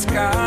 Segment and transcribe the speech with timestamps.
[0.00, 0.39] sky.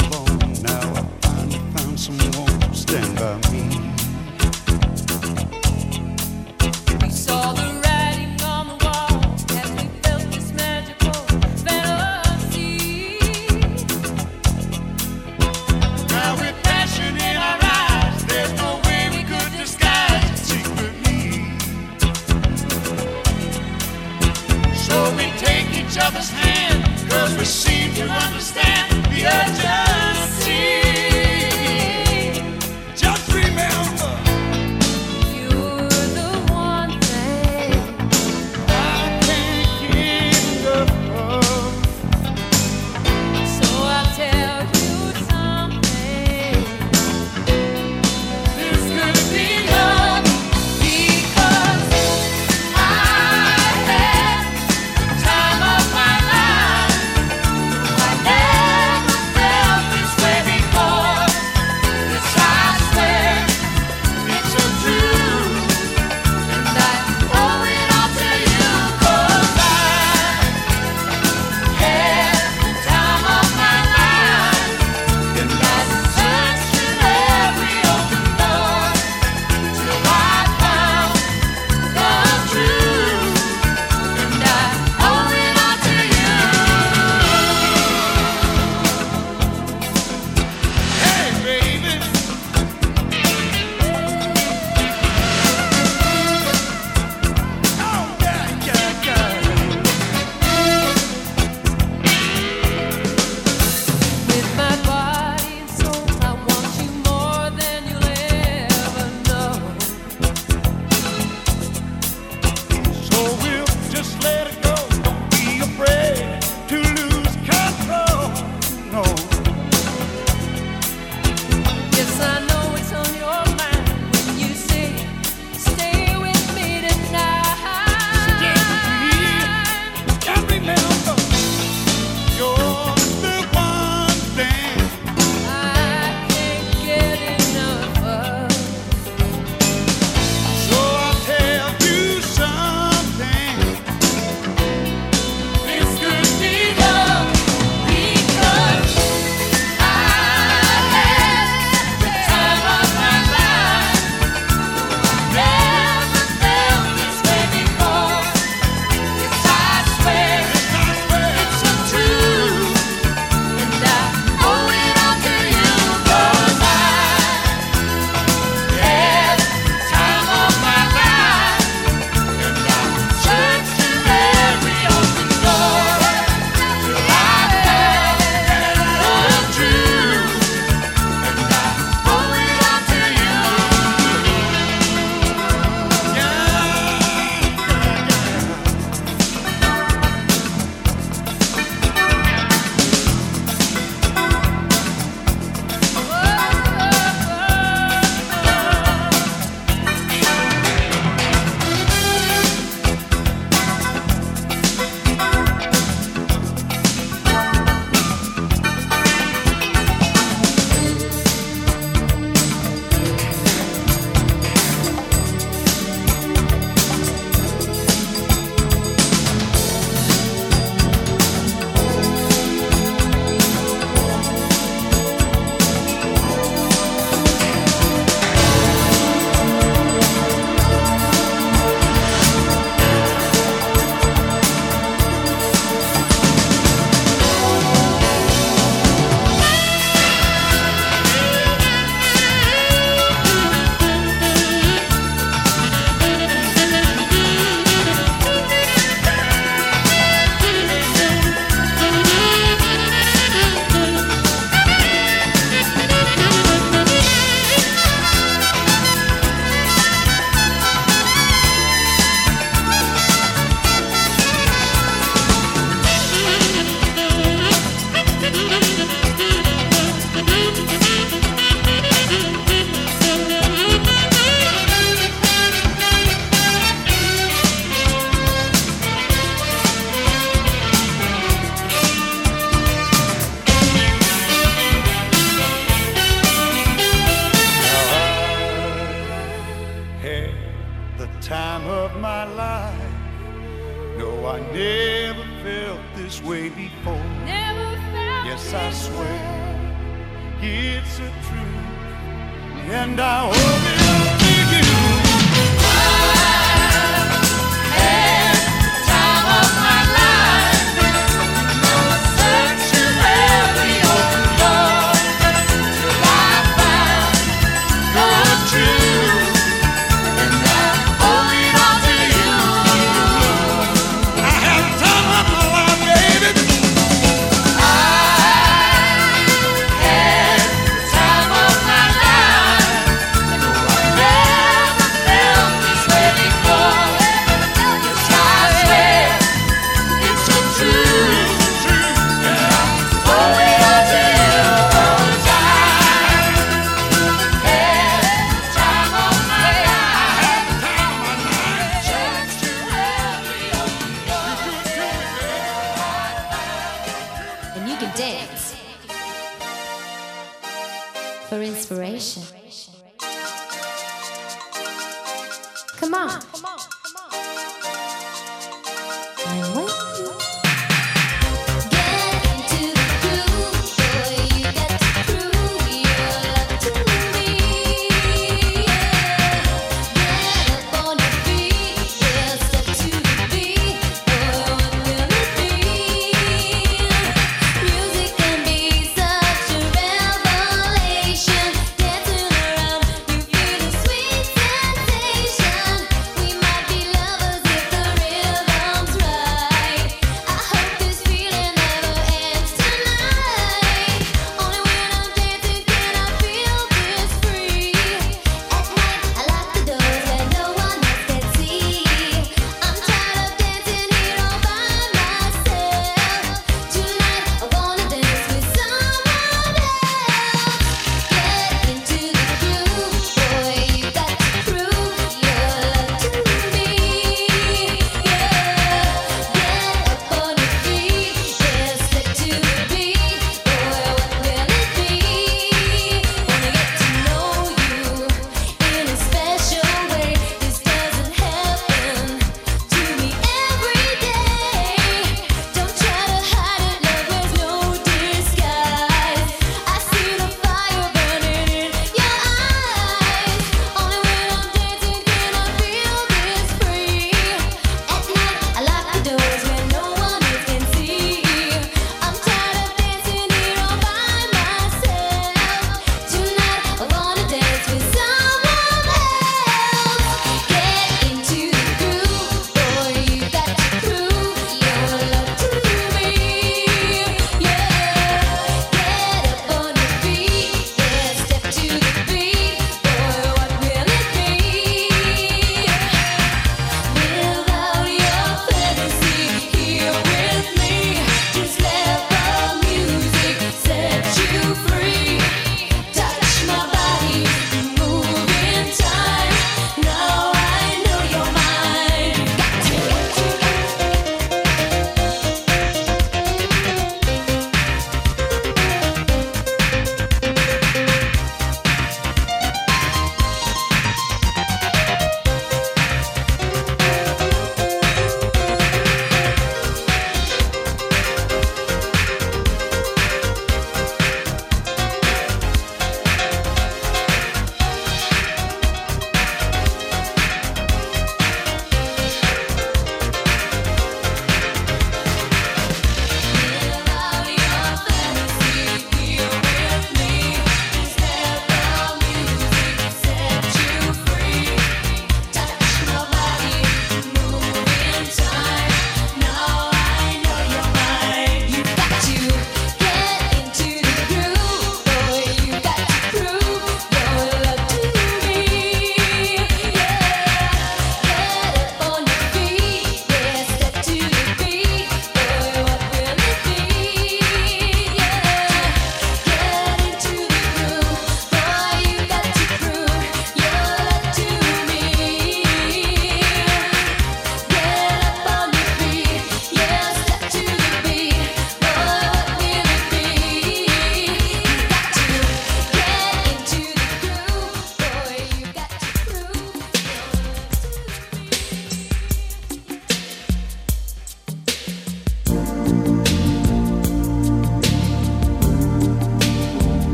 [0.00, 0.21] hold on.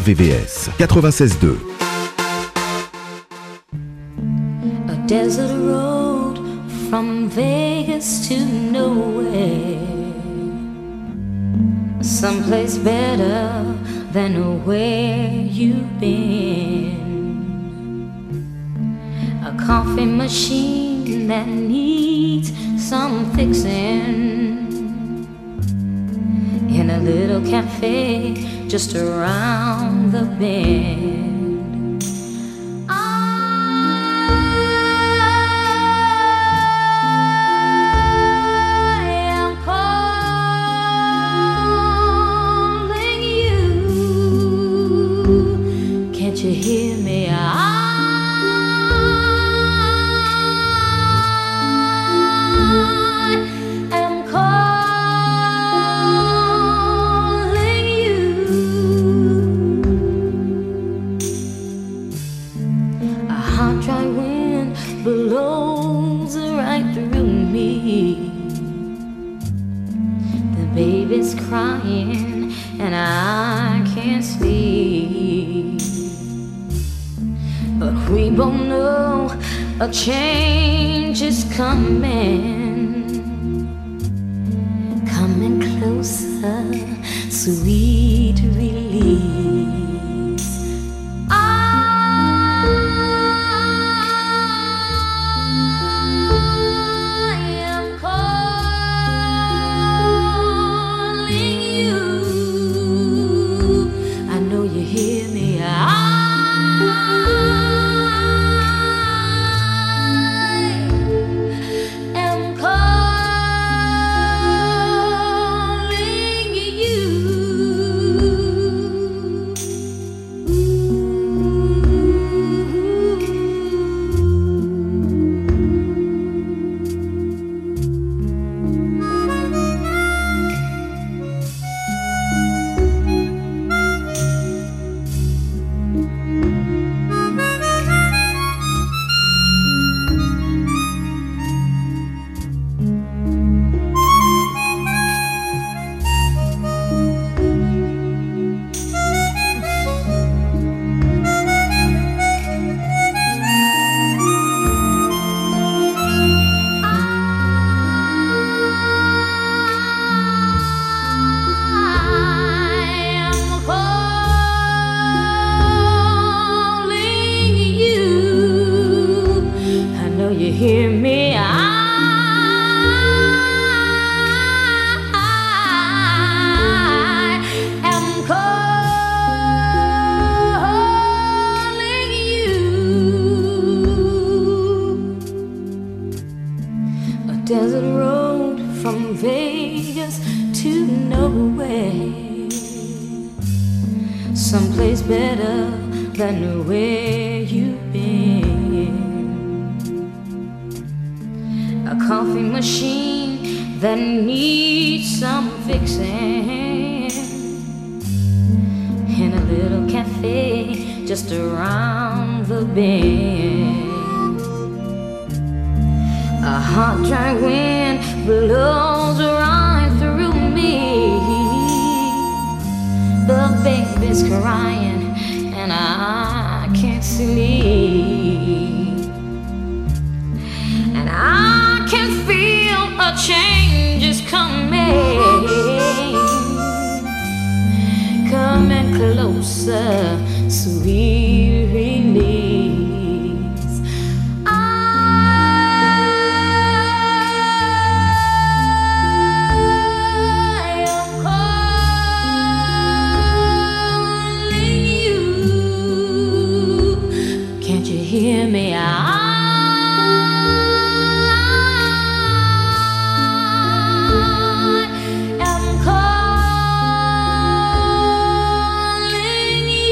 [0.00, 1.60] RVVS 96.2.
[5.06, 6.36] Desert road
[6.88, 8.36] from Vegas to
[8.76, 9.76] nowhere.
[12.02, 13.76] Someplace better
[14.12, 16.96] than where you've been.
[19.44, 23.79] A coffee machine that needs some fixing.
[28.70, 31.29] just around the bend.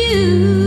[0.09, 0.58] You.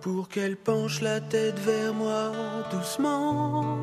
[0.00, 2.32] pour qu'elle penche la tête vers moi
[2.70, 3.78] doucement,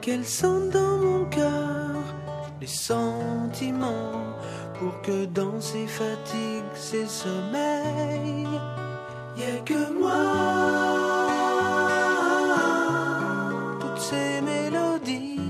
[0.00, 1.90] qu'elle sente dans mon cœur
[2.60, 4.36] les sentiments,
[4.78, 8.46] pour que dans ses fatigues, ses sommeils,
[9.36, 10.10] y ait que moi.
[13.80, 15.40] Toutes ces mélodies,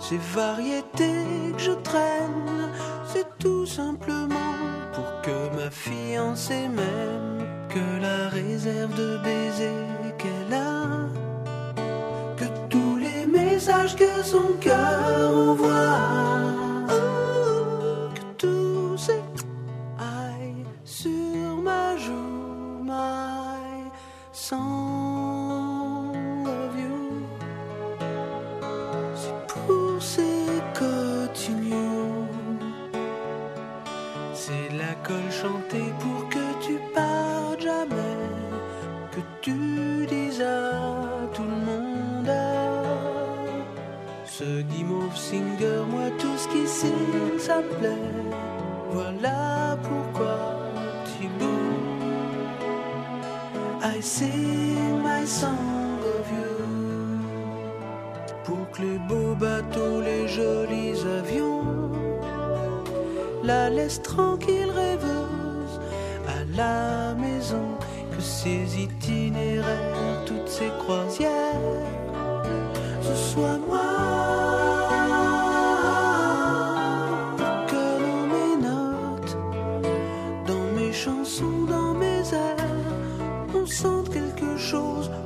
[0.00, 2.72] ces variétés que je traîne,
[3.04, 4.54] c'est tout simplement
[4.94, 7.17] pour que ma fiancée m'aime
[7.78, 11.06] que la réserve de baisers qu'elle a,
[12.36, 16.47] que tous les messages que son cœur envoie.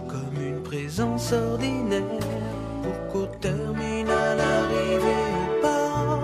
[0.09, 2.03] comme une présence ordinaire
[2.83, 6.19] pour qu'au terminal arrivé au pas,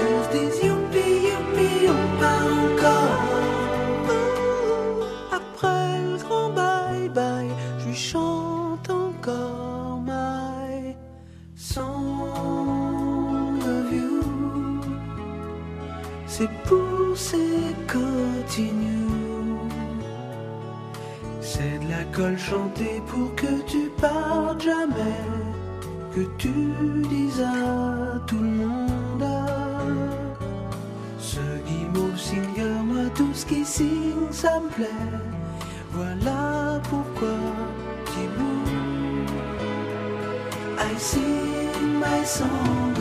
[0.00, 3.17] on se dise youpi, youpi, on part encore.
[22.18, 25.20] l'école chanter pour que tu partes jamais,
[26.14, 26.52] que tu
[27.08, 29.24] dises à tout le monde
[31.18, 34.86] ce guimauve singer, moi tout ce qui signe ça me plaît,
[35.92, 37.38] voilà pourquoi
[38.06, 38.18] tu
[40.80, 42.97] I sing my song.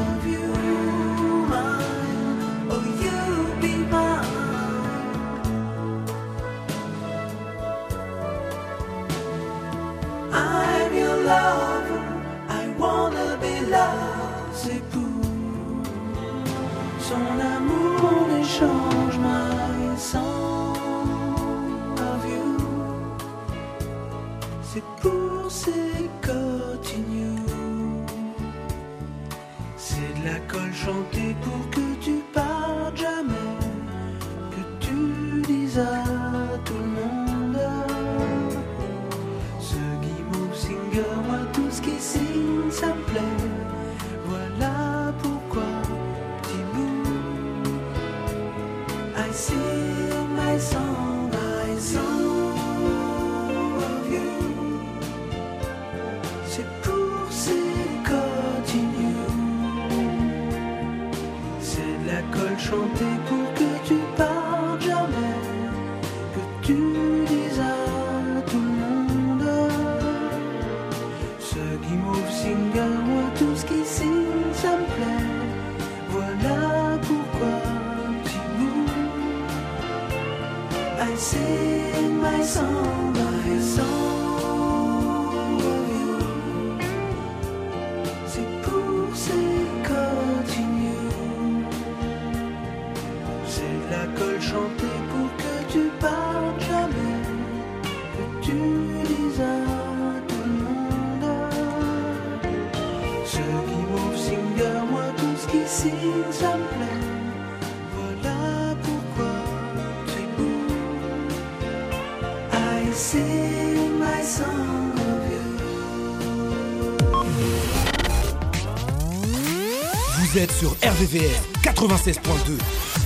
[122.07, 122.96] 96.2.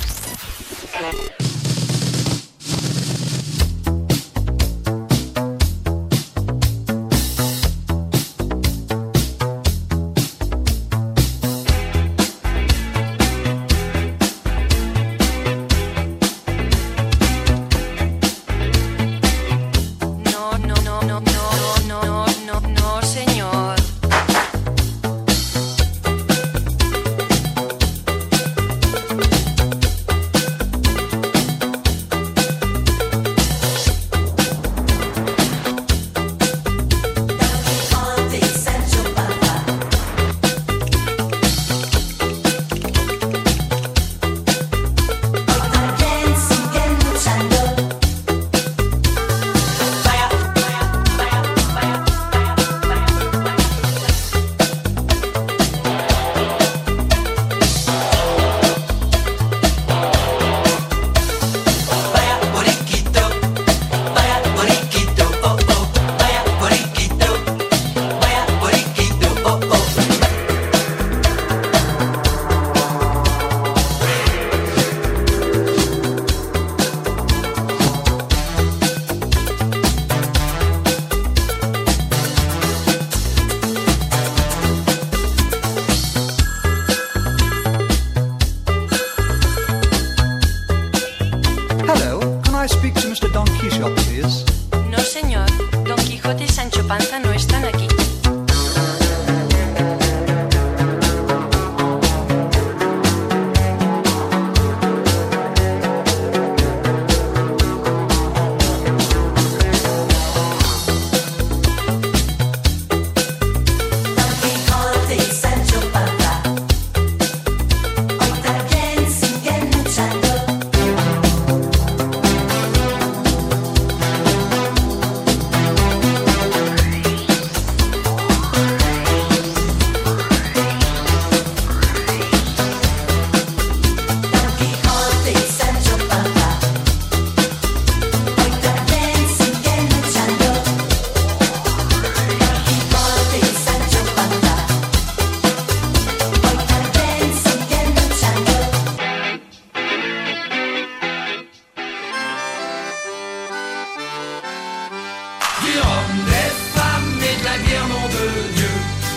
[155.80, 158.74] hommes, des femmes et de la bière, nom de Dieu.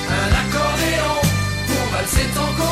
[0.09, 1.17] Un accordéon
[1.67, 2.64] pour valser encore.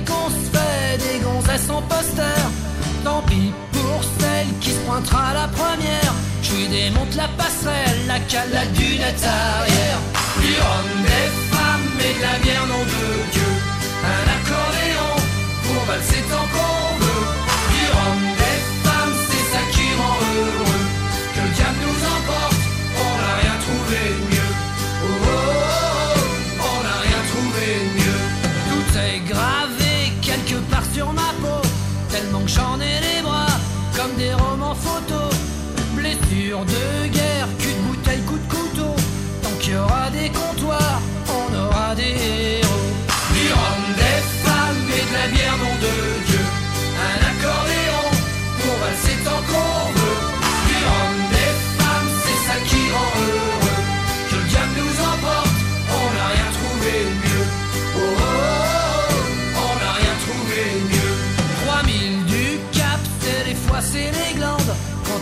[0.00, 2.42] qu'on se fait des gonzesses en poster.
[3.04, 6.12] Tant pis pour celle qui se pointera la première.
[6.42, 10.00] Je lui démonte la passerelle, la cale, la dunette arrière.
[10.40, 13.52] Du rhum, des femmes et de la bière, nom de Dieu.
[14.14, 15.12] Un accordéon
[15.64, 16.83] pour valser encore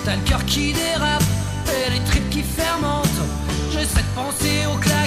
[0.04, 1.22] T'as le cœur qui dérape
[1.68, 3.06] et les tripes qui fermentent.
[3.70, 5.01] J'essaie de penser au clair.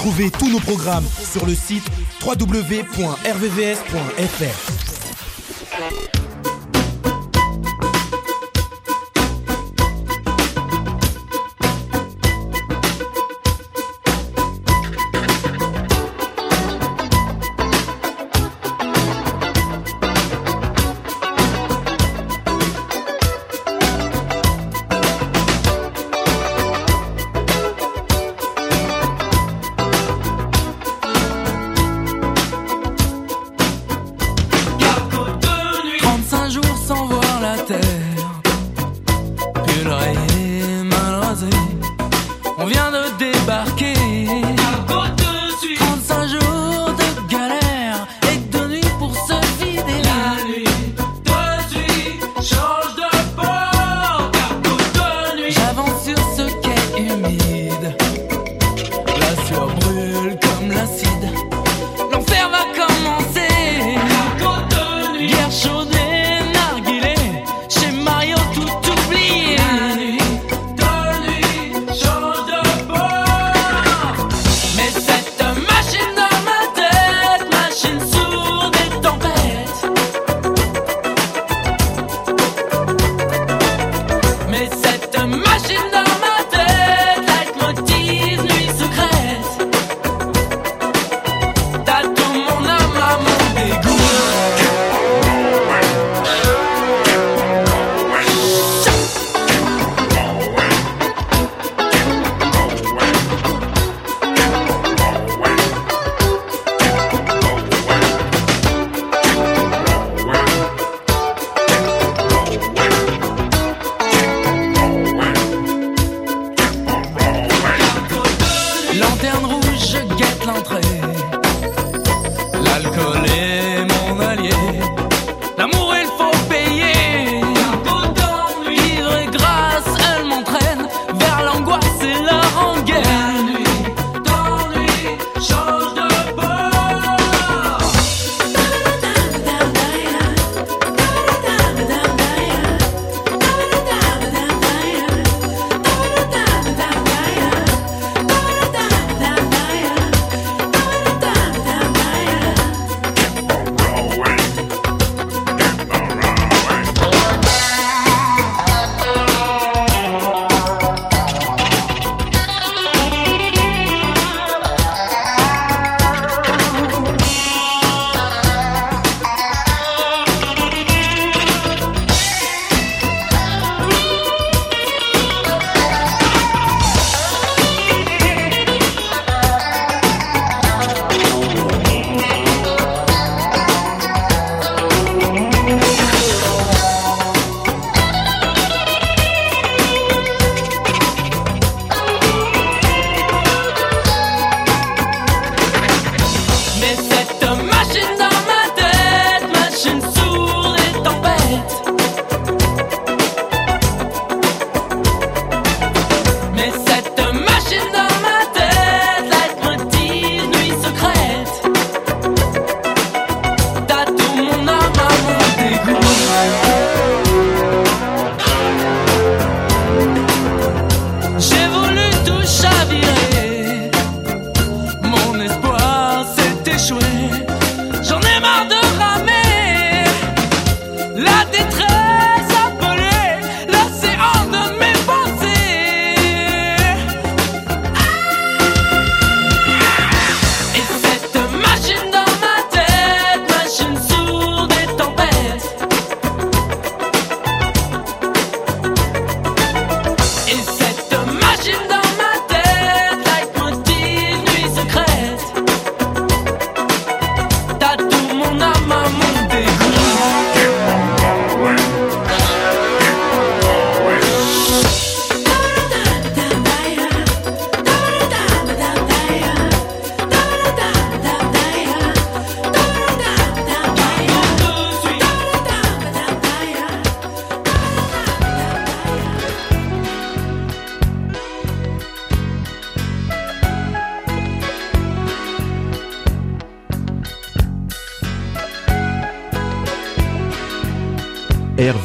[0.00, 1.84] Retrouvez tous nos programmes sur le site
[2.24, 3.20] www.rvvs.fr.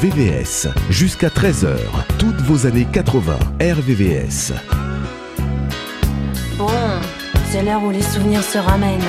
[0.06, 0.68] RVVS.
[0.92, 1.78] Jusqu'à 13h,
[2.20, 3.40] toutes vos années 80.
[3.60, 4.54] RVVS.
[6.60, 6.68] Bon,
[7.50, 9.02] c'est l'heure où les souvenirs se ramènent.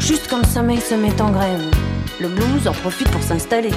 [0.00, 1.62] Juste quand le sommeil se met en grève.
[2.20, 3.70] Le blues en profite pour s'installer.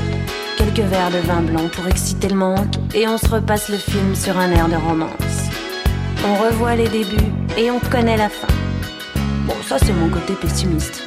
[0.57, 2.75] Quelques verres de vin blanc pour exciter le manque.
[2.95, 5.51] Et on se repasse le film sur un air de romance.
[6.25, 8.47] On revoit les débuts et on connaît la fin.
[9.45, 11.03] Bon, ça c'est mon côté pessimiste.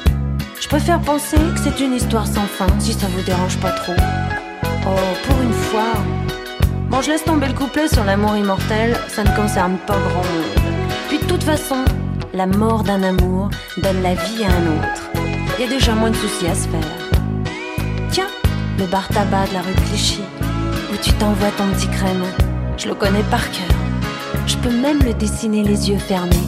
[0.61, 3.95] Je préfère penser que c'est une histoire sans fin, si ça vous dérange pas trop.
[4.89, 5.93] Oh, pour une fois.
[6.89, 10.77] Bon, je laisse tomber le couplet sur l'amour immortel, ça ne concerne pas grand monde.
[11.09, 11.83] Puis de toute façon,
[12.33, 15.09] la mort d'un amour donne la vie à un autre.
[15.57, 17.09] Il y a déjà moins de soucis à se faire.
[18.11, 18.27] Tiens,
[18.79, 20.21] le bar tabac de la rue Clichy,
[20.93, 22.23] où tu t'envoies ton petit crème.
[22.77, 23.75] Je le connais par cœur.
[24.45, 26.47] Je peux même le dessiner les yeux fermés.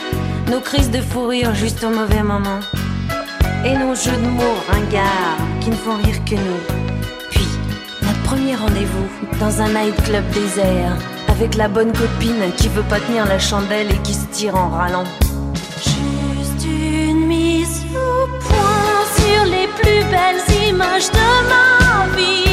[0.51, 2.59] Nos crises de fou rire juste au mauvais moment.
[3.63, 6.61] Et nos jeux de mots ringards qui ne font rire que nous.
[7.29, 7.47] Puis,
[8.01, 9.07] notre premier rendez-vous
[9.39, 10.97] dans un nightclub désert.
[11.29, 14.67] Avec la bonne copine qui veut pas tenir la chandelle et qui se tire en
[14.67, 15.05] râlant.
[15.77, 22.50] Juste une mise au point sur les plus belles images de ma vie.